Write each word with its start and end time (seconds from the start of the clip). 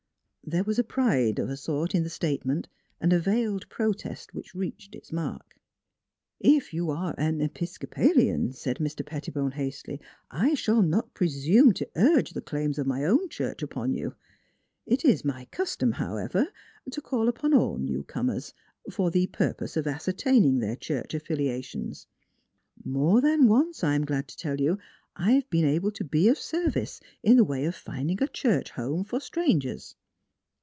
There 0.43 0.65
was 0.65 0.81
pride, 0.85 1.39
of 1.39 1.49
a 1.49 1.55
sort, 1.55 1.95
in 1.95 2.03
the 2.03 2.09
state 2.09 2.45
ment 2.45 2.67
and 2.99 3.13
a 3.13 3.19
veiled 3.21 3.69
protest 3.69 4.33
which 4.33 4.53
reached 4.53 4.95
its 4.95 5.09
mark." 5.13 5.55
If 6.57 6.73
you 6.73 6.89
are 6.89 7.15
an 7.17 7.39
Episcopalian," 7.39 8.51
said 8.51 8.79
Mr. 8.79 9.05
Petti 9.05 9.31
bone 9.31 9.51
hastily," 9.53 10.01
I 10.49 10.55
shall 10.55 10.81
not 10.81 11.13
presume 11.13 11.71
to 11.75 11.87
urge 11.95 12.31
the 12.31 12.41
claims 12.41 12.77
of 12.77 12.85
my 12.85 13.05
own 13.05 13.29
church 13.29 13.63
upon 13.63 13.93
you. 13.93 14.15
It 14.85 15.05
is 15.05 15.23
my 15.23 15.45
custom, 15.51 15.93
however, 15.93 16.49
to 16.89 17.01
call 17.01 17.29
upon 17.29 17.53
all 17.53 17.77
newcomers, 17.77 18.53
for 18.91 19.09
the 19.09 19.27
purpose 19.27 19.77
of 19.77 19.87
ascertaining 19.87 20.57
their 20.59 20.75
church 20.75 21.13
affilia 21.13 21.63
tions. 21.63 22.07
More 22.83 23.21
than 23.21 23.47
once, 23.47 23.85
I 23.85 23.95
am 23.95 24.03
glad 24.03 24.27
to 24.27 24.35
tell 24.37 24.59
you, 24.59 24.79
I 25.15 25.31
have 25.31 25.49
been 25.49 25.65
able 25.65 25.91
to 25.91 26.03
be 26.03 26.27
of 26.27 26.37
service, 26.37 26.99
in 27.23 27.37
the 27.37 27.45
way 27.45 27.63
of 27.63 27.73
find 27.73 28.11
ing 28.11 28.21
a 28.21 28.27
church 28.27 28.71
home 28.71 29.05
for 29.05 29.21
strangers." 29.21 29.95